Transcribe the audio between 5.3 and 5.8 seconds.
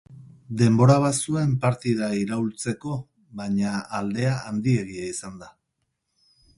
da.